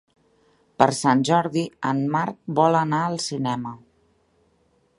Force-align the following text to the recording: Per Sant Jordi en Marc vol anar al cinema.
Per 0.81 0.85
Sant 0.99 1.19
Jordi 1.29 1.65
en 1.89 2.01
Marc 2.15 2.39
vol 2.61 2.79
anar 2.79 3.05
al 3.11 3.21
cinema. 3.27 3.75